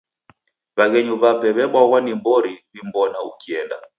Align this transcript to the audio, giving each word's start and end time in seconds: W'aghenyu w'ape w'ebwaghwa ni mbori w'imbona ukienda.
W'aghenyu 0.77 1.13
w'ape 1.21 1.47
w'ebwaghwa 1.57 1.97
ni 2.01 2.11
mbori 2.19 2.53
w'imbona 2.73 3.17
ukienda. 3.29 3.77